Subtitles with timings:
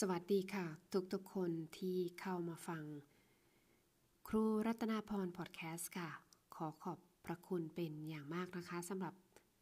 [0.00, 0.66] สวัสดีค่ะ
[1.12, 2.84] ทุกๆคนที่เข้ามาฟัง
[4.28, 6.10] ครูรัตนาพรพอดแคสต์ค่ะ
[6.54, 9.14] ขอขอบพระคุณเป็นอย่างมากนะคะสำหรับ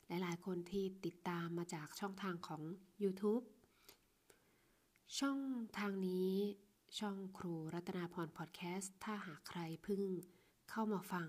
[0.08, 2.62] หลายๆ คนที่ติดตามมาจากช่องทางของ
[3.02, 3.44] YouTube
[5.18, 5.38] ช่อง
[5.78, 6.32] ทางนี้
[6.98, 10.02] ช่องครูรัตนาพรพอดแคสต์ถ้าหากใครเพิ่ง
[10.70, 11.28] เข้ามาฟัง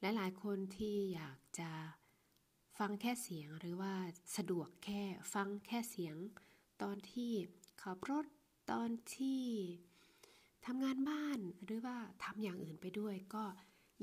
[0.00, 1.70] หลายๆ คนที่อยากจะ
[2.78, 3.94] ฟังแค่เสียงหรือว่า
[4.36, 5.02] สะดวกแค่
[5.34, 6.16] ฟังแค่เสียง
[6.82, 7.32] ตอนที่
[7.88, 8.26] ขับรถ
[8.70, 9.42] ตอนที่
[10.66, 13.44] ทำงานบ้านหรือว่าทำอย่างอื่นไปด้วย ก็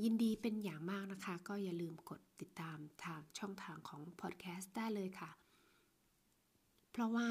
[0.03, 5.29] ยินดีเป็นอย่างมากนะคะ ก็อย่าลืมกดติดตามทางช่องทางของพอดแคสต์ได้เลยค่ะ
[6.91, 7.29] เพราะว่า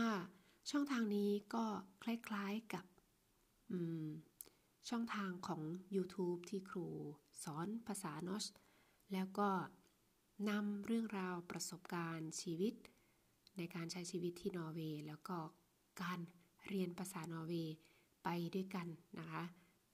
[0.71, 1.65] ช่องทางนี้ก็
[2.03, 2.85] คล้ายๆกับ
[4.89, 5.63] ช่องทางของ
[5.97, 6.87] YouTube ที่ครู
[7.43, 8.45] สอนภาษานอช
[9.13, 9.49] แล้วก็
[10.49, 12.75] นำเรื่องราวประสบการณ์ชีวิต
[13.57, 15.39] ในการใช้ชีวิตที่นอร์เวย์ แล้วก็
[16.03, 16.21] การ
[16.69, 17.77] เรียนภาษานอร์เวย์
[18.25, 19.43] ไปด้วยกันนะคะ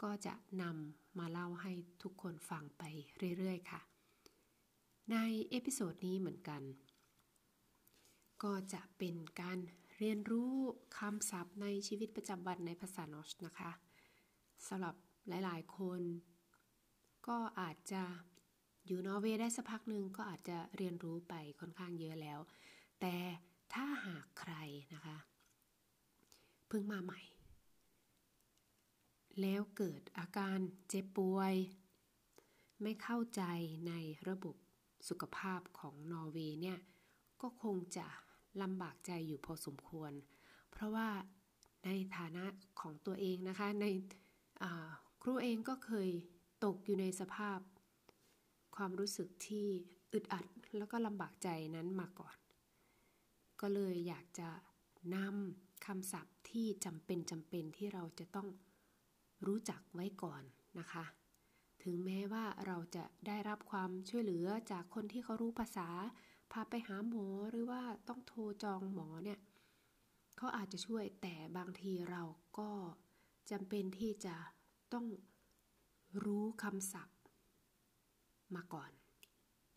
[0.02, 2.82] ก็จะนำมาเล่าให้ทุกคนฟังไป
[3.38, 3.80] เรื่อยๆค่ะ
[5.12, 5.16] ใน
[5.50, 6.62] episode นี้เหมือนกัน
[8.42, 9.58] ก็จะเป็นการ
[9.98, 10.52] เรียนรู้
[10.98, 13.70] คำศัพท์ในชีวิตประจำวันในภาษา norsk นะคะ
[14.66, 14.94] สำหรับ
[15.28, 16.00] หลายๆคน
[17.28, 18.02] ก็อาจจะ
[18.86, 22.40] อยู่นอร์เวย์ได้สักพักหนึ่งก็อาจจะเรียนรู้ไปค่อนข้างเยอะแล้ว
[23.00, 23.14] แต่
[23.74, 24.54] ถ้าหากใคร
[24.94, 25.16] นะคะ
[26.68, 27.20] เพิ่งมาใหม่
[29.40, 31.54] แล้วเกิดอาการเจ็บป่วย
[32.82, 33.42] ไม่เข้าใจ
[33.88, 33.92] ใน
[34.28, 34.56] ระบบ
[35.08, 36.78] สุขภาพของนอร์เวย์เนี่ย
[37.42, 38.06] ก็คงจะ
[38.62, 40.12] ลำบากใจอยู่พอสมควร
[40.70, 41.08] เพราะว่า
[41.84, 42.44] ในฐานะ
[42.80, 43.86] ของตัวเองนะคะใน
[45.22, 46.10] ครูเองก็เคย
[46.64, 47.58] ตกอยู่ในสภาพ
[48.76, 49.66] ความรู้สึกที่
[50.12, 50.46] อึดอัด
[50.76, 52.36] แล้วก็ลำบากใจนั้นมาก่อน
[53.60, 54.48] ก็เลยอยากจะ
[55.14, 58.48] นำ คำศัพท์ที่จำเป็นจำเป็นที่เราจะต้อง
[59.46, 60.42] รู้จักไว้ก่อน
[60.78, 61.04] นะคะ
[61.82, 65.88] ถึงแม้ว่าเราจะได้รับความช่วยเหลือจากคนที่เขารู้ภาษา
[66.52, 69.38] พาไปหาหมอหรือว่าต้องโทรจองหมอเนี่ย
[70.36, 72.22] เขาอาจจะช่วยแต่บางทีเรา
[72.58, 72.70] ก็
[73.50, 74.36] จำเป็นที่จะ
[74.92, 75.06] ต้อง
[76.24, 77.18] รู้คำศัพท์
[78.54, 78.90] มาก่อน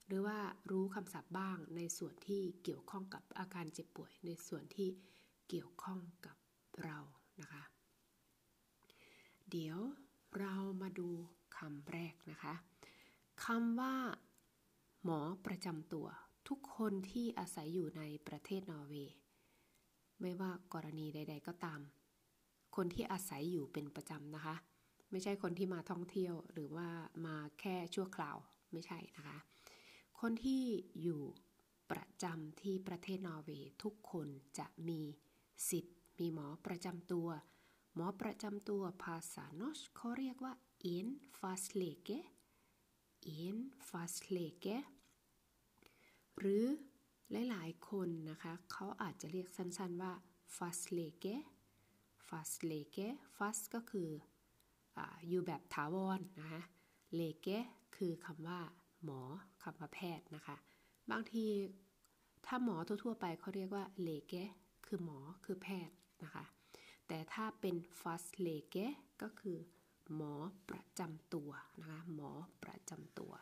[0.08, 0.40] หรือว่า
[0.72, 4.90] รู้คำศัพท์บ้างในส่วนที่เกี่ยวข้องกับอาการเจ็บป่วย ในส่วนที่
[5.54, 6.38] เกี่ยวข้องกับ
[6.84, 6.98] เรา
[7.42, 7.64] นะคะ
[9.50, 9.80] เดี๋ยว
[10.40, 11.10] เรามาดู
[11.58, 12.54] คำแรกนะคะ
[13.46, 13.96] คำว่า
[15.04, 16.08] หมอประจำตัว
[16.48, 19.16] ทุกคนที่อาศัยอยู่ในประเทศนอร์เวย์
[20.22, 21.82] ไม่ว่ากรณีใด ๆ ก็ตาม
[22.76, 24.56] คนที่อาศัยอยู่เป็นประจำนะคะ
[25.12, 26.90] ไม่ใช่คนที่มาท่องเที่ยวหรือว่า
[27.26, 28.38] มาแค่ชั่วคราว
[28.74, 29.38] ไม่ใช่นะคะ
[30.20, 30.64] คนที่
[31.02, 31.22] อยู่
[31.92, 34.28] ประจำที่ประเทศนอร์เวย์ทุกคน
[34.60, 35.02] จะมี
[35.70, 37.28] สิทธิ์มีหมอประจำตัว
[37.96, 40.54] หมอประจำตัวภาษาโนชเขาเรียกว่า
[40.96, 41.08] en
[41.40, 42.20] fastlege
[43.44, 43.58] en
[43.90, 44.78] fastlege
[46.40, 46.66] หรือ
[47.50, 50.14] หลายๆ คนนะคะ เขาอาจจะเรียกสั้นๆว่า
[50.56, 51.36] fastlege
[52.28, 53.08] fastlege
[53.38, 54.10] fast ก็คือ
[54.98, 56.62] ออยู่แบบถาวรนนะคะ
[57.16, 57.48] เลเก
[57.96, 58.60] คือคำว่า
[59.04, 59.22] หมอ
[59.64, 60.56] คำว่าแพทย์นะคะ
[61.12, 61.46] บางที
[62.46, 64.34] ถ้าหมอทั่วๆไปเขาเรียกว่าเลเก
[64.94, 66.46] คือหมอคือแพทย์นะคะ
[67.08, 68.88] แต่ถ้าเป็น fast l e g e
[69.22, 69.58] ก็คือ
[70.16, 70.34] หมอ
[70.70, 72.32] ประจำตัวนะคะหมอ
[72.64, 73.34] ประจำตัว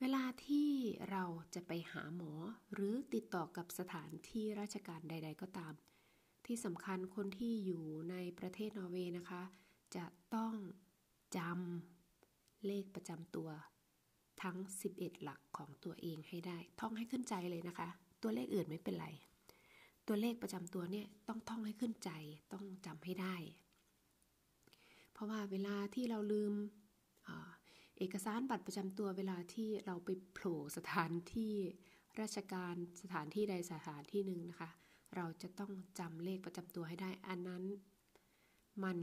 [0.00, 0.70] เวลาที่
[1.10, 2.32] เราจะไปหาหมอ
[2.72, 5.74] หรือติดต่อกับสถานที่ราชการใด ๆ ก็ตาม
[6.46, 9.42] ที่สำคัญคนที่อยู่ในประเทศนอร์เวย์นะคะ
[9.96, 10.54] จะต้อง
[11.36, 13.48] จำเลขประจำตัว
[14.42, 14.56] ทั้ง
[14.92, 17.88] 11 หลักของตัวเองให้ได้ ท่องให้ขึ้นใจเลยนะคะ
[18.22, 19.08] ตัวเลขอื่นไม่เป็นไร
[20.14, 22.10] ตัวเลขประจำตัวเนี่ยต้องท่องให้ขึ้นใจ
[22.52, 23.36] ต้องจำให้ได้
[25.12, 26.52] เพราะว่าเวลาที่เราลืม
[27.98, 31.54] เอกสารบัตรประจำตัวเวลาที่เราไปโผล่สถานที่
[32.20, 34.70] ราชการสถานที่ใดสถานที่หนึ่งนะคะ
[35.16, 37.64] เราจะต้องจำเลขประจำตัวให้ได้ อันนั้น
[38.82, 38.98] มัน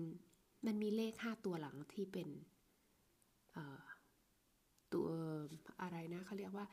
[0.66, 2.30] มันมีเลขห้าตัวหลังที่เป็น
[4.94, 5.08] ตัว
[5.82, 6.66] อะไรนะเขาเรียกว่า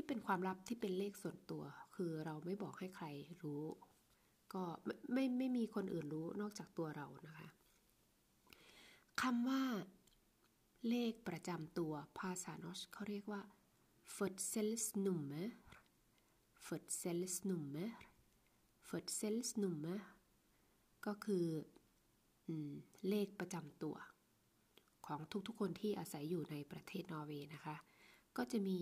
[0.00, 1.62] ที่เป็นความลับที่เป็นเลขส่วนตัว
[1.94, 3.06] คือเราไม่บอกให้ใคร
[3.42, 3.64] รู้
[4.54, 4.62] ก็
[5.12, 7.48] ไม่ไม่มีคนอื่นรู้นอกจากตัวเรานะคะ
[9.22, 9.62] คำว่า
[10.88, 13.42] เลขประจำตัวภาษานอชเขาเรียกว่า
[14.16, 15.50] f ö d s e l s n u m m e r
[16.66, 17.92] f ö d s e l s n u m m e r
[18.88, 20.00] f ö d s e l s n u m m e r
[21.06, 21.46] ก็คือ
[22.48, 22.50] อ
[23.08, 23.96] เลขประจำตัว
[25.06, 27.76] ของทุกๆคนที่อาศัยอยู่ในประเทศนอร์เวย์นะคะ
[28.36, 28.80] ก็จะมี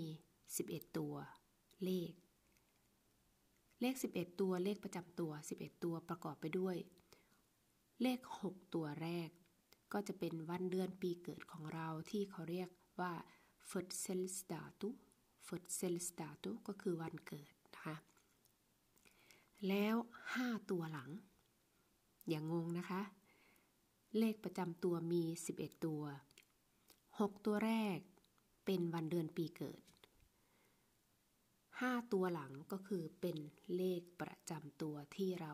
[0.54, 1.14] 11 ตัว
[1.84, 2.12] เลข
[3.81, 6.76] เลข 11 ตัวเลขประจำตัว 11 ตัวประกอบไปด้วย
[8.02, 9.31] เลข 6 ตัวแรก
[9.93, 12.70] ก็จะเป็นวันเดือนปีเกิดของเราที่เขาเรียก
[13.00, 13.12] ว่า
[13.70, 14.88] f ö d s e l s d a t u
[15.46, 17.96] f ö d s e l s d a t u ก็คือวันเกิดนะคะ
[19.69, 19.96] แล้ว
[20.34, 21.10] 5 ตัวหลัง
[22.28, 23.02] อย่างงงนะคะ
[24.19, 25.22] เลขประจำตัวมี
[25.54, 26.02] 11 ตัว
[26.78, 27.99] 6 ตัวแรก
[28.64, 29.81] เป็นวันเดือนปีเกิด
[31.81, 33.37] 5 ตัวหลังก็คือเป็น
[33.76, 35.52] เลขประจำตัวที่เรา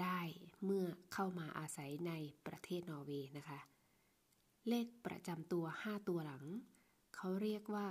[0.00, 0.20] ได้
[0.64, 2.12] เมื่อเข้ามาอาศัยใน
[2.46, 3.58] ประเทศนอร์เวย์นะคะ
[4.68, 6.44] เลขประจำตัว 5 ตัวหลัง
[7.16, 7.86] เขาเรียกว่า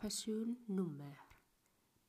[0.00, 1.16] personnummer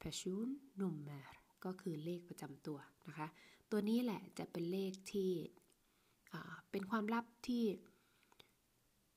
[0.02, 1.26] personnummer
[1.66, 3.28] ก็คือเลขประจำตัวนะคะ
[3.72, 5.32] ตัวนี้แหละจะเป็นเลขที่
[6.72, 7.66] เป็นความลับที่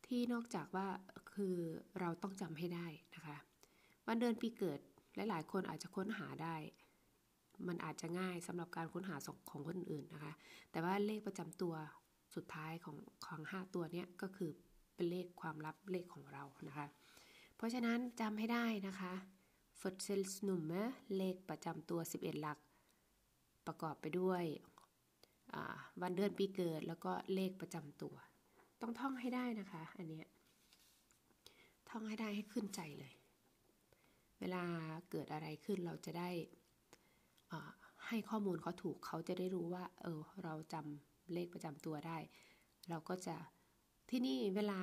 [0.07, 0.89] ที่นอกจากว่า
[1.33, 1.57] คือ
[2.01, 3.37] เราต้องจำให้ได้นะคะ
[4.07, 4.81] วันเดือนปีเกิด
[5.15, 6.57] หลายๆคนอาจจะค้นหาได้
[7.69, 9.17] มันอาจจะง่ายสำหรับการค้นหา
[9.51, 10.33] ของคนอื่นนะคะ
[10.71, 11.75] แต่ว่าเลขประจำตัว
[12.35, 12.97] สุดท้ายของ
[13.27, 14.51] ของ5ตัวนี้ก็คือ
[14.95, 16.87] เป็นเลขความลับเลขของเรานะคะ
[17.57, 19.13] เพราะฉะนั้นจำให้ได้นะคะ
[19.81, 22.43] f ö d s e l s n u m m e r เลขประจำตัว 11
[22.43, 22.59] หลัก
[23.67, 24.45] ประกอบไปด้วย
[26.03, 28.15] วันเดือนปีเกิดแล้วก็เลขประจำตัว
[28.81, 30.23] ต้องท่องให้ได้นะคะ อันนี้
[31.91, 33.13] ท่องให้ได้ให้ขึ้นใจเลย
[34.41, 34.65] เวลา
[35.11, 36.31] เกิดอะไรขึ้นเราจะได้
[38.07, 42.19] ให้ข้อมูลเขาถูกเขาจะได้รู้ว่า เออ เราจำเลขประจำตัวได้
[42.89, 43.37] เราก็จะ
[44.11, 44.81] ที่นี่เวลา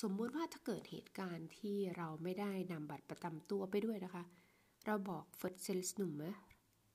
[0.00, 4.24] สมมุติว่าถ้าเกิดเหตุการณ์ที่เราไม่ได้นำบัตรประจำตัวไปด้วยนะคะ
[4.86, 6.32] เราบอก first sales number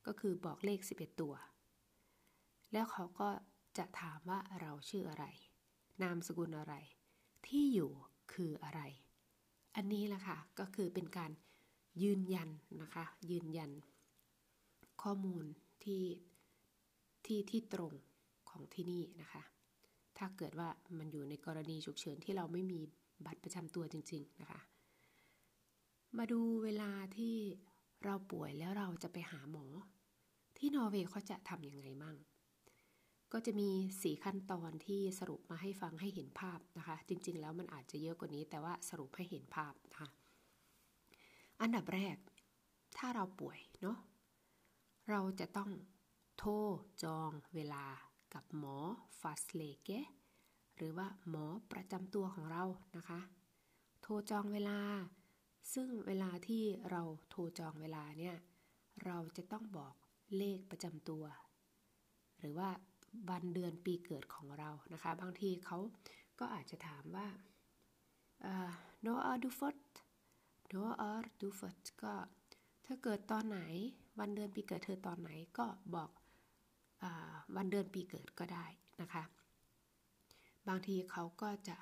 [0.06, 1.34] ก็คือบอกเลข 11 ตัว
[2.72, 3.28] แล้วเขาก็
[3.78, 5.24] จะถามว่าเราชื่ออะไร
[6.02, 6.74] นามสกุลอะไร
[7.46, 7.90] ที่อยู่
[8.32, 8.80] คืออะไร
[9.76, 11.30] อันนี้แหละค่ะ ก็คือเป็นการ
[12.02, 12.48] ยืนยัน
[12.82, 13.70] นะคะ ยืนยัน
[15.02, 15.44] ข้อมูล
[15.84, 16.04] ที่
[17.26, 17.92] ที่ที่ตรง
[18.50, 19.42] ของที่นี่นะคะ
[20.18, 20.68] ถ้าเกิดว่า
[20.98, 22.80] มันอยู่ในกรณีฉุกเฉินที่เราไม่มี
[23.26, 24.60] บัตรประจำตัวจริง ๆนะคะ
[26.18, 27.36] มาดูเวลาที่
[28.04, 29.66] เราป่วยแล้วเราจะไปหาหมอ
[30.58, 32.16] ที่นอร์เวย์เขาจะทำยังไงมั่ง
[33.32, 33.70] ก็จะมี
[34.02, 40.08] สีขั้นตอนที่สรุปมาให้ฟังให้เห็นภาพนะคะ จริง ๆ แล้วมันอาจจะเยอะกว่านี้แต่ว่าสรุปให้เห็นภาพนะคะ
[41.64, 42.16] อันดับแรก
[42.96, 43.98] ถ้าเราป่วยเนาะ
[45.10, 45.70] เราจะต้อง
[46.38, 46.52] โทร
[47.02, 47.84] จองเวลา
[48.34, 48.76] กับหมอ
[49.20, 49.88] ฟาสเลเก
[50.76, 52.64] หรือว่าหมอประจำตัวของเรา
[52.96, 53.20] นะคะ
[54.02, 54.78] โทรจองเวลา
[55.74, 58.36] ซึ่งเวลาที่เราโทรจองเวลาเนี่ย
[59.04, 59.94] เราจะต้องบอก
[60.36, 61.24] เลขประจำตัว
[62.38, 62.68] หรือว่า
[63.30, 65.78] วันเดือนปีเกิดของเรานะคะ บางทีเขา
[66.38, 67.28] ก็อาจจะถามว่า
[69.04, 70.01] Når er du født Når
[71.10, 72.14] er du født ก็
[72.82, 73.60] เธอเกิดตอนไหน
[74.18, 76.10] วันเดือนปีเกิดเธอตอนไหนก็บอก
[77.02, 77.04] อ
[77.56, 78.66] วันเดือนปีเกิดก็ได้
[79.00, 79.22] นะคะ
[80.68, 81.76] บางทีเขาก็จะ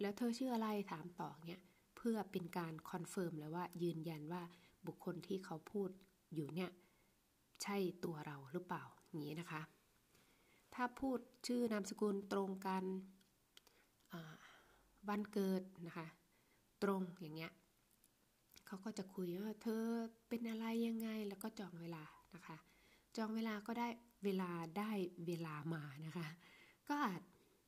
[0.00, 1.60] แล้วเธอชื่ออะไรถามต่อเนี่ย
[1.96, 4.42] เพื่อเป็นการ confirm เลยว่ายืนยันว่า
[4.86, 5.90] บุคคลที่เขาพูด
[6.34, 6.70] อยู่เนี่ย
[7.62, 9.62] ใช่ตัวเราหรือเปล่าอย่างนี้นะคะ
[10.74, 12.84] ถ้าพูดชื่อนามสกุลตรงกัน
[15.08, 16.06] วันเกิดนะคะ
[16.82, 17.52] ตรงอย่างเงี้ย
[18.68, 19.84] เขาก็จะคุยว่าเธอ
[20.28, 22.04] เป็นอะไรยังไงแล้วก็จองเวลา
[22.34, 22.56] นะคะ
[23.16, 23.88] จองเวลาก็ได้
[24.24, 24.90] เวลาได้
[25.26, 26.28] เวลามานะคะ
[26.88, 27.22] ก็อาจ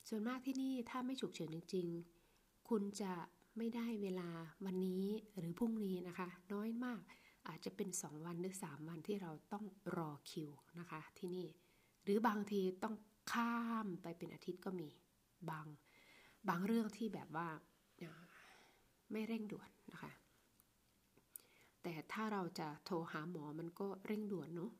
[0.08, 1.86] ส่วนมากที่นี่ถ้าไม่ฉุกเฉินจริง
[2.28, 3.12] ๆ คุณจะ
[3.56, 4.28] ไม่ได้เวลา
[4.64, 5.04] วันนี้
[5.38, 7.00] หรือพรุ่งนี้นะคะ น้อยมาก
[7.48, 9.64] อาจจะเป็น 2 วันหรือ 3 วันที่เราต้อง
[9.96, 11.46] รอคิวนะคะ ที่นี่
[12.04, 12.94] หรือบางทีต้อง
[13.32, 14.88] ข้ามไปเป็นอาทิตย์ก็มี
[15.50, 15.66] บาง
[16.48, 17.48] บางเรื่องที่แบบว่า
[19.12, 20.12] ไม่เร่งด่วนนะคะ
[21.82, 24.70] แต่ถ้าเราจะโทรหาหมอมันก็เร่งด่วนเนาะ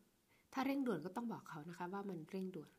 [0.53, 2.71] ถ้าเร่งด่วนก็ต้องบอกเขานะคะ ว่ามันเร่งด่วน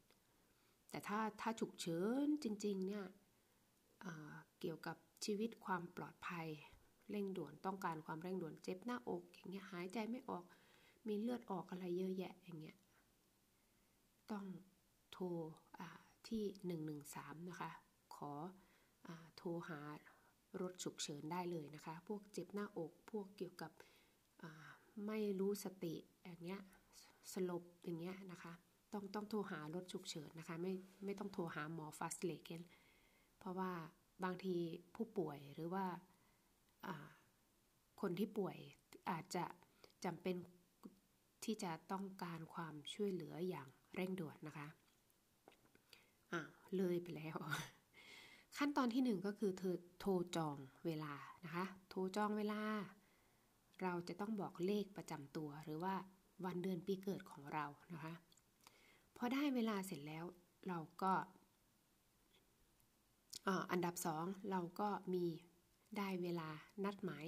[0.89, 3.03] แต่ถ้าถ้าฉุกเฉินจริงๆเนี่ย
[4.01, 6.47] เเกี่ยวกับชีวิตความปลอดภัย
[7.09, 10.43] เร่งด่วนต้องการความเร่งด่วนเจ็บหน้าอกอย่างเงี้ยหายใจไม่ออก
[11.07, 12.77] มีเลือดออกอะไรเยอะแยะอย่างเงี้ย
[14.31, 14.45] ต้อง
[15.11, 15.25] โทร
[16.27, 16.43] ที่
[17.03, 17.71] 113 นะคะ
[18.15, 18.31] ขอ
[19.07, 19.79] อโทรหา
[20.61, 23.71] รถฉุกเฉินได้เลยนะคะ พวกเจ็บหน้าอก พวกเกี่ยวกับ
[25.07, 26.61] ไม่รู้สติอย่างเงี้ย
[27.33, 28.53] สลบอย่างเงี้ยนะคะ
[28.93, 30.73] ต้องต้องโทรหารถฉุกเฉินนะคะไม่
[31.05, 32.61] ไม่ต้องโทรหาหมอฟาสเลเกน
[33.39, 33.71] เพราะว่า
[34.23, 34.55] บางที
[34.95, 35.85] ผู้ป่วยหรือว่า
[38.01, 38.57] คนที่ป่วย
[39.09, 39.45] อาจจะ
[40.05, 40.35] จำเป็น
[41.43, 44.67] ที่จะต้องการความช่วยเหลืออย่างเร่งด่วนนะคะ
[46.31, 46.41] อ่า
[46.77, 47.37] เลยไปแล้ว
[48.57, 51.13] ขั้นตอนที่หนึ่งก็คือเธอโทรจองเวลา
[51.45, 52.61] นะคะ โทรจองเวลา
[53.83, 55.95] เราจะต้องบอกเลขประจำตัว หรือว่า
[56.45, 58.13] วันเดือนปีเกิดของเรานะคะ
[59.17, 60.25] พอได้เวลาเสร็จแล้ว
[60.67, 61.13] เราก็
[63.71, 65.25] อันดับสองเราก็มี
[65.97, 66.49] ได้เวลา
[66.85, 67.27] นัดหมาย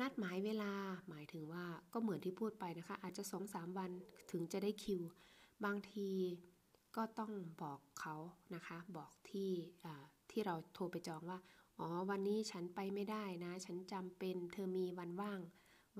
[0.00, 0.72] นัดหมายเวลา
[1.08, 3.90] หมายถึงว่าก็เหมือนที่พูดไปนะคะ อาจจะสองสามวัน
[4.30, 5.02] ถึงจะได้คิว
[5.64, 6.10] บางที
[6.96, 8.14] ก็ต้องบอกเขา
[8.54, 9.50] นะคะ บอกที่
[10.30, 11.38] ที่เราโทรไปจองว่า
[11.78, 15.40] อ๋อวันนี้ฉันไปไม่ได้นะ ฉันจำเป็นเธอมีวันว่าง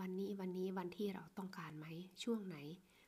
[0.00, 1.86] วันนี้วันนี้วันที่เราต้องการไหม
[2.22, 2.56] ช่วงไหน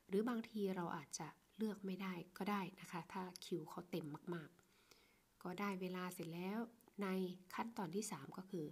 [0.09, 6.59] หรือบางทีเราอาจจะเลือกไม่ได้ก็ได้นะคะ ถ้าคิวเขาเต็มมากๆ ก็ได้เวลาเสร็จแล้ว
[7.03, 7.07] ใน
[7.55, 8.67] ขั้นตอนที่ 3 ก็คือ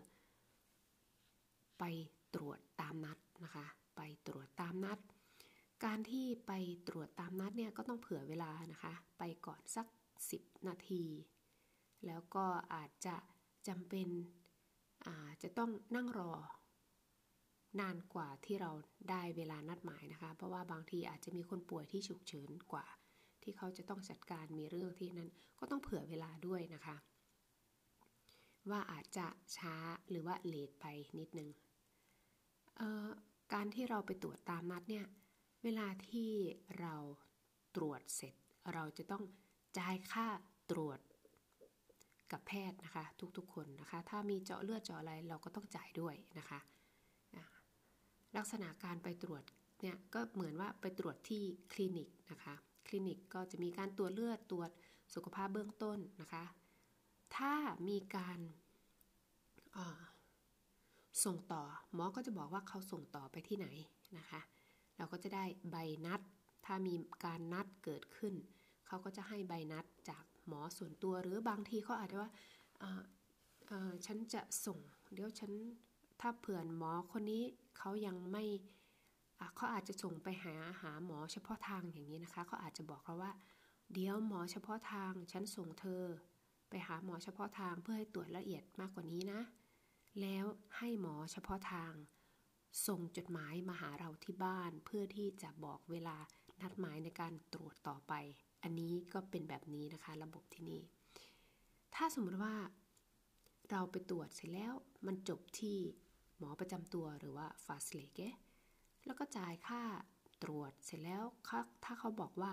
[1.78, 1.84] ไป
[2.34, 4.98] ตรวจตามนัดนะคะ ไปตรวจตามนัด
[5.84, 6.52] การที่ไป
[6.88, 9.86] ตรวจตามนัดเนี่ยก็ต้องเผื่อเวลานะคะ ไปก่อนสัก
[10.26, 11.04] 10 นาที
[12.06, 12.44] แล้วก็
[12.74, 13.16] อาจจะ
[13.68, 14.08] จำเป็น
[15.42, 16.32] จะต้องนั่งรอ
[17.80, 18.70] นานกว่าที่เรา
[19.10, 22.86] ได้เวลานัดหมายนะคะ เพราะว่าบางทีอาจจะมีคนป่วยที่ฉุกเฉินกว่า
[23.42, 26.96] ที่เขาจะต้องจัดการมีเรื่องที่นั้น ก็ต้องเผื่อเวลาด้วยนะคะ
[28.70, 29.74] ว่าอาจจะช้า
[30.10, 30.86] หรือว่าเลทไป
[31.18, 31.48] นิดนึง
[33.54, 35.06] การที่เราไปตรวจตามนัดเนี่ย
[35.64, 36.30] เวลาที่
[36.80, 36.94] เรา
[37.76, 38.34] ตรวจเสร็จ
[38.74, 39.22] เราจะต้อง
[39.78, 40.26] จ่ายค่า
[40.70, 41.00] ตรวจ
[42.32, 43.04] กับแพทย์นะคะ
[43.36, 46.58] ทุกๆคนนะคะ ถ้ามีเจาะเลือดเจาะอะไรเราก็ต้องจ่ายด้วยนะคะ
[48.38, 49.42] ลักษณะการไปตรวจ
[49.82, 51.42] เนี่ยก็เหมือนว่าไปตรวจที่
[51.72, 52.54] คลินิกนะคะ
[52.86, 54.70] คลินิกก็จะมีการตรวจเลือดตรวจ
[55.14, 56.44] สุขภาพเบื้องต้นนะคะ
[57.36, 57.54] ถ้า
[57.88, 58.38] มีการ
[61.24, 61.62] ส่งต่อ
[61.94, 63.66] หมอก็จะบอกว่าเขาส่งต่อไปที่ไหน
[64.18, 64.40] นะคะ
[64.96, 65.76] เราก็จะได้ใบ
[66.06, 66.20] นัด
[66.64, 68.34] ถ้ามีการนัดเกิดขึ้น
[68.86, 72.30] เขาก็จะให้ใบนัดจากหมอส่วนตัวหรือบางทีเขาอาจจะว่า
[74.06, 74.78] ฉันจะส่ง
[75.14, 75.52] เดี๋ยวฉัน
[76.20, 77.44] ถ้าเผื่อหมอคนนี้
[77.78, 78.44] เขายังไม่
[79.56, 83.32] เขาอาจจะส่งไปหาหาหมอเฉพาะทางอย่างนี้นะคะเขาอาจจะบอกเราว่า
[83.92, 86.04] เดี๋ยวหมอเฉพาะทางฉันส่งเธอ
[86.68, 89.40] ไปหาหมอเฉพาะทางเพื่อให้ตรวจละเอียดมากกว่านี้นะ
[90.20, 90.44] แล้ว
[90.78, 91.92] ให้หมอเฉพาะทาง
[92.86, 96.16] ส่งจดหมายมาหาเราที่บ้านเพื่อที่จะบอกเวลา
[96.60, 98.12] นัดหมายในการตรวจต่อไป
[98.62, 100.80] อันนี้ก็เป็นแบบนี้นะคะ ระบบที่นี่
[101.94, 102.54] ถ้าสมมติว่า
[103.70, 104.72] เราไปตรวจเสร็จแล้ว
[105.06, 105.78] มันจบที่
[106.38, 108.20] หมอประจำตัวหรือว่าฟาสเลเก
[109.06, 109.82] แล้วก็จ่ายค่า
[110.42, 111.22] ตรวจเสร็จแล้ว
[111.84, 112.52] ถ้าเขาบอกว่า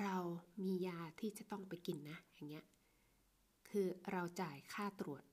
[0.00, 0.16] เรา
[0.64, 2.64] มียาที่จะต้องไปกินนะอย่างเงี้ย
[3.68, 5.24] คือเราจ่ายค่าตรวจ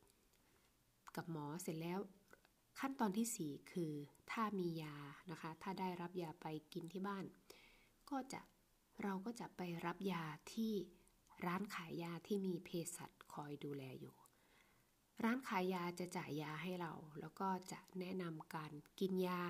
[1.15, 1.99] กับหมอเสร็จแล้ว
[2.79, 3.93] ขั้นตอนที่ 4 คือ
[4.31, 4.95] ถ้ามียา
[5.31, 7.25] นะคะ ถ้าได้รับยาไปกินที่บ้าน
[8.09, 8.41] ก็จะ
[9.03, 10.23] เราก็จะไปรับยา
[10.53, 10.73] ที่
[11.45, 14.15] ร้านขายยาที่มีเภสัชคอยดูแลอยู่
[15.23, 19.41] ร้านขายยาจะจ่ายยาให้เรา แล้วก็จะแนะนำการกินยา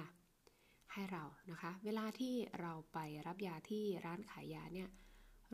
[0.94, 4.90] ให้เรานะคะ เวลาที่เราไปรับยาที่ร้านขายยาเนี่ย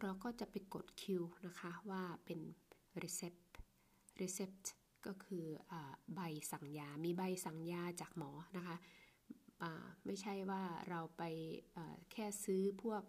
[0.01, 2.39] เราก็จะไปกดคิวนะคะว่าเป็น
[3.03, 3.43] recept
[4.21, 4.65] recept
[5.05, 5.74] ก็คืออ
[6.15, 6.21] ใบ
[6.51, 8.75] สั่งยา มีใบสั่งยาจากหมอนะคะ
[10.05, 11.24] ไม่ใช่ว่าเราไป
[12.12, 13.03] แค่ซื้อพวก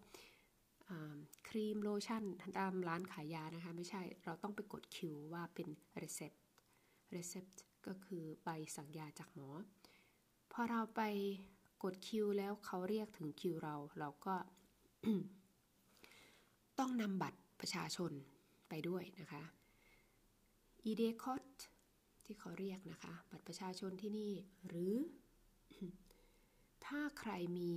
[1.49, 2.23] ครีมโลชั่น
[2.59, 5.69] ตามร้านขายยานะคะ ไม่ใช่เราต้องไปกดคิวว่าเป็น
[6.03, 6.39] recept
[7.15, 9.51] recept ก็คือใบสั่งยาจากหมอ
[10.53, 11.03] พอเราไป
[11.83, 14.37] กดคิวแล้วเขาเรียกถึงคิวเรา เราก็
[16.79, 18.13] ต้องนำบัตรประชาชน
[18.69, 19.43] ไปด้วยนะคะ
[20.91, 21.59] ID code
[22.25, 24.33] ที่เขาเรียกนะคะ บัตรประชาชนที่นี่
[24.69, 24.95] หรือ
[26.87, 27.73] ถ้าใครมี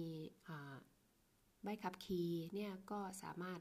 [1.63, 3.59] ใบขับขี่เนี่ยก็สามารถ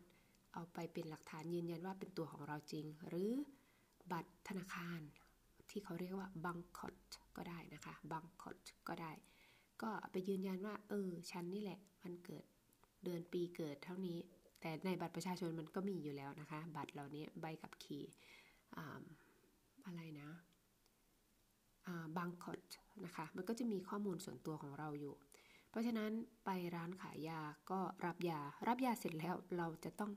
[0.54, 3.30] เอาไปเป็นหลักฐานยืนยันว่าเป็นตัวของเราจริง หรือ
[4.12, 5.00] บัตรธนาคาร
[5.70, 6.94] ที่เขาเรียกว่าบังคอต
[7.36, 8.56] ก็ได้นะคะบังคอต
[8.88, 9.12] ก็ได้
[9.82, 12.44] ก็ไปยืนยันว่า เออฉันนี่แหละมันเกิด
[13.04, 14.18] เดือนปีเกิดเท่านี้
[14.60, 18.04] แต่ในบัตรประชาชนมันก็มีอยู่แล้วนะคะ บัตรเหล่านี้ใบกับขี่
[19.86, 20.28] อะไรนะ
[22.16, 22.60] บังคอต
[23.04, 25.14] นะคะมันก็จะมีข้อมูลส่วนตัวของเราอยู่
[25.70, 26.10] เพราะฉะนั้น
[26.44, 30.10] ไปร้านขายยาก็รับยา รับยาเสร็จแล้วเราจะต้อง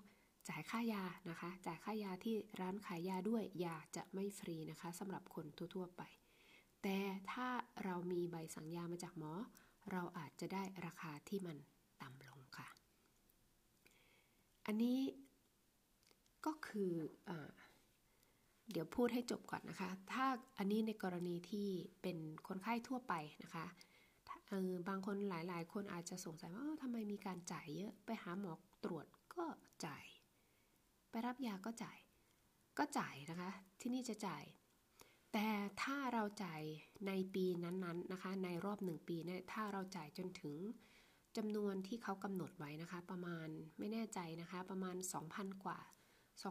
[0.50, 6.02] จ่ายค่ายานะคะ จ่ายค่ายาที่ร้านขายยาด้วยยาจะไม่ฟรีนะคะสำหรับคนทั่วๆไป
[6.84, 6.98] แต่
[7.32, 7.48] ถ้า
[7.84, 9.34] เรามีใบสั่งยามาจากหมอ
[9.92, 11.58] เราอาจจะได้ราคาที่มัน
[12.02, 12.68] ต่ำลงค่ะ
[14.66, 15.00] อันนี้
[16.46, 16.94] ก็คือ
[17.30, 17.32] อ
[18.72, 20.26] เดี๋ยวพูดให้จบก่อนนะคะ ถ้า
[20.58, 21.68] อันนี้ในกรณีที่
[22.02, 23.66] เป็นคนไข้ทั่วไปนะคะ
[24.52, 29.46] ออบางคนหลาย ๆ คนอาจจะสงสัยว่าทำไมมีการจ่ายเยอะไปหาหมอตรวจก็
[29.86, 30.04] จ่าย
[31.14, 31.98] ไปรับยาก็จ่าย
[32.78, 33.50] ก็จ่ายนะคะ
[33.82, 34.44] ที่นี่จะจ่าย
[35.34, 35.48] แต่
[35.82, 36.62] ถ้าเราจ่าย
[37.08, 40.56] ในปีนั้นๆนนะคะ ในรอบหนึ่งปีเนี่ยถ้าเราจ่ายจนถึง
[41.38, 43.48] จำนวนที่เขากำหนดไว้นะคะ ประมาณ
[43.80, 44.96] ไม่แน่ใจนะคะ ประมาณ
[45.30, 45.80] 2,000 กว่า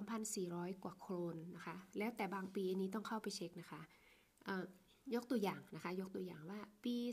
[0.04, 3.81] 2,400 กว่าโครนนะคะ แล้วแต่บางปีอันนี้ต้องเข้าไปเช็คนะคะ
[5.14, 7.07] ยกตัวอย่างนะคะ ยกตัวอย่างว่าปี 2000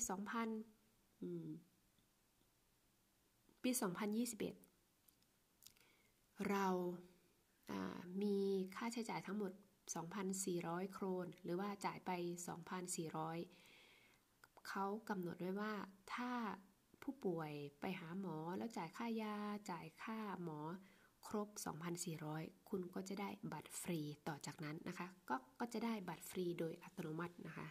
[3.63, 3.73] ปี 2021
[6.49, 6.67] เรา
[8.21, 8.37] มี
[8.75, 9.51] ค่าใช้จ่ายทั้งหมด
[10.23, 12.11] 2,400 โครน หรือว่าจ่ายไป
[13.75, 15.73] 2,400 เขากำหนดไว้ว่า
[16.13, 16.31] ถ้า
[17.03, 19.35] ผู้ป่วยไปหาหมอแล้วจ่ายค่ายา
[19.71, 20.59] จ่ายค่าหมอ
[21.27, 21.47] ครบ
[22.09, 27.67] 2,400 คุณก็จะได้บัตรฟรีต่อจากนั้นนะคะ ก็ก็จะได้บัตรฟรีโดยอัตโนมัตินะคะ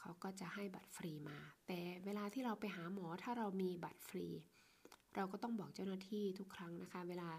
[0.00, 4.26] เขาก็จะให้บัตรฟรีมา แต่เวลาที่เราไปหาหมอถ้าเรามีบัตรฟรี
[5.16, 7.30] เราก็ต้องบอกเจ้าหน้าที่ทุกครั้งนะคะ เวลา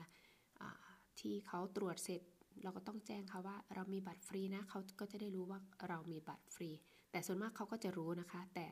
[1.21, 2.21] ที่เขาตรวจเสร็จ
[2.63, 6.69] เราก็ต้องแจ้งเขาว่าเรามีบัตรฟรีนะเขาก็จะได้รู้ว่าเรามีบัตรฟรี
[7.11, 8.67] แต่ส่วนมากเขาก็จะรู้นะคะ แต่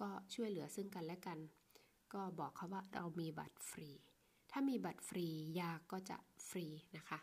[0.00, 1.38] ก็ช่วยเหลือซึ่งกันและกัน
[2.14, 3.88] ก็บอกเขาว่าเรามีบัตรฟรี
[4.50, 5.26] ถ้ามีบัตรฟรี
[5.60, 6.16] ยาก็จะ
[6.48, 7.18] ฟรีนะคะ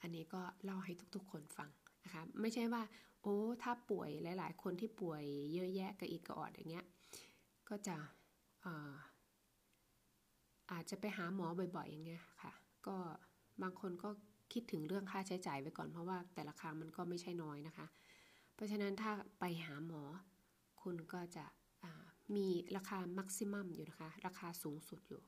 [0.00, 1.70] อันนี้ก็เล่าให้ทุกๆคนฟัง
[2.04, 2.82] นะคะไม่ใช่ว่า
[3.22, 6.86] โอ้ถ้าป่วยหลาย ๆ คนที่ป่วยเยอะแยะกระอิดกระออดอย่างเงี้ย
[7.68, 7.96] ก็จะ
[8.64, 8.94] อา
[10.72, 12.52] อาจจะไปหาหมอบ่อย ๆ อย่างเงี้ยค่ะ
[12.86, 12.96] ก็
[13.62, 14.08] บางคนก็
[14.52, 17.86] คิดถึงเรื่องค่าใช้จ่ายไว้ก่อนเพราะว่าแต่ละครั้งมันก็ไม่ใช่น้อยนะคะ
[18.54, 20.02] เพราะฉะนั้นถ้าไปหาหมอ
[20.82, 21.44] คุณก็จะ
[22.36, 22.46] มี
[22.76, 25.22] ราคามักซิมัมอยู่นะคะ ราคาสูงสุดอยู่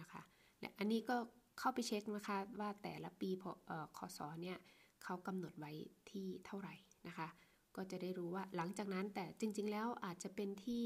[0.00, 0.22] นะคะ
[0.60, 1.16] และอันนี้ก็
[1.58, 3.50] เข้าไปเช็คนะคะว่าแต่ละปีพอ
[3.96, 4.58] คอสอเนี่ย
[5.04, 5.72] เขากำหนดไว้
[6.10, 6.74] ที่เท่าไหร่
[7.08, 7.28] นะคะ
[7.76, 10.84] ก็จะได้รู้ว่าหลังจากนั้นแต่จริง ๆ แล้วอาจจะเป็นที่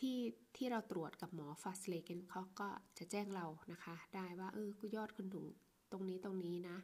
[0.00, 0.18] ที่
[0.56, 5.46] ที่เราตรวจกับหมอฟาสเลกันเขาก็จะแจ้งเรานะคะ ได้ว่าเออกูยอดคุณถุง
[5.92, 6.76] ตรงนี้ตรงนี้นะ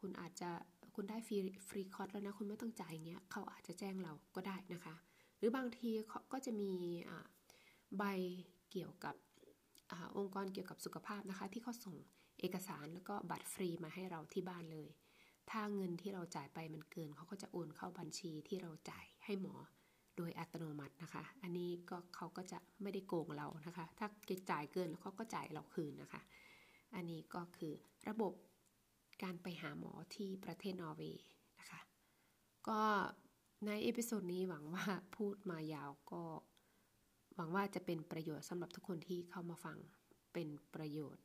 [0.00, 0.50] คุณอาจจะ
[0.94, 1.36] คุณได้ฟรี
[1.68, 4.94] ฟรีคอร์สแล้วนะคุณไม่ต้องจ่ายเงี้ยเขาอาจจะแจ้งเราก็ได้นะคะ
[5.38, 5.90] หรือบางที
[6.32, 6.72] ก็จะมี
[7.98, 8.04] ใบ
[8.70, 9.14] เกี่ยวกับ
[9.90, 11.96] อองค์กรเกี่ยวกับสุขภาพนะคะ ที่เขาส่ง
[12.40, 14.88] เอกสารแล้วก็บัตรฟรีมาให้เราที่บ้านเลย
[15.50, 19.54] ถ้าเงินที่เราจ่ายไปมันเกินเขาก็จะโอนเข้าบัญชีที่เราจ่ายให้หมอ
[20.16, 24.06] โดยอัตโนมัตินะคะ อันนี้ก็เขาก็จะไม่ได้โกงเรานะคะ ถ้า
[24.50, 26.22] จ่ายเกินเขาก็จ่ายเราคืนนะคะ
[26.94, 27.72] อันนี้ก็คือ
[28.08, 28.32] ระบบ
[29.22, 31.24] การไปหาหมอที่ประเทศนอร์เวย์
[31.60, 31.80] นะคะ
[32.68, 32.80] ก็
[33.66, 36.22] ใน episode นี้หวังว่าพูดมายาวก็
[37.36, 39.78] หวังว่าจะเป็นประโยชน์สำหรับทุกคนที่เข้ามาฟัง
[40.32, 41.22] เป็นประโยชน์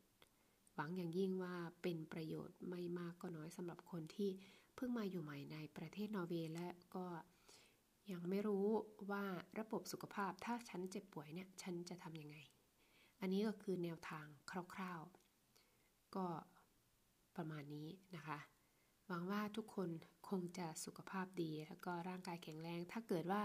[0.75, 4.29] หวังอย่างยิ่งว่าเป็นประโยชน์ไม่มากก็น้อยสำหรับคนที่
[4.75, 7.05] เพิ่งมาอยู่ใหม่ในประเทศนอร์เวย์และก็
[8.11, 8.67] ยังไม่รู้
[9.11, 9.23] ว่า
[9.59, 12.37] ระบบสุขภาพถ้าฉันเจ็บป่วยเนี่ยฉันจะทำยังไง
[13.21, 14.25] อันนี้ก็คือแนวทาง
[14.73, 16.27] คร่าวๆ ก็
[17.35, 18.39] ประมาณนี้นะคะ
[19.07, 19.89] หวังว่าทุกคน
[20.29, 23.41] คงจะสุขภาพดี แล้วก็ร่างกายแข็งแรง ถ้าเกิดว่า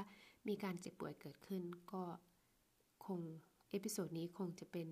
[0.49, 2.05] มีการเจ็บป่วยเกิดขึ้น ก็
[3.07, 3.21] คง
[3.71, 4.89] episode นี้คงจะเป็น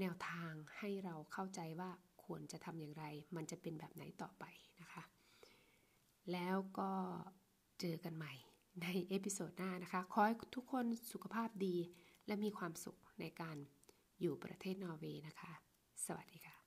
[0.00, 1.90] แนวทางให้เราเข้าใจว่า
[2.24, 3.04] ควรจะทำอย่างไร
[3.36, 4.44] มันจะเป็นแบบไหนต่อไป
[4.80, 5.02] นะคะ
[6.32, 6.90] แล้วก็
[7.80, 8.34] เจอกันใหม่
[8.82, 11.76] ใน episode หน้านะคะ ขอให้ทุกคนสุขภาพดี
[12.26, 13.56] และมีความสุขในการ
[14.20, 15.52] อยู่ประเทศนอร์เวย์นะคะ
[16.06, 16.57] สวัสดีค่ะ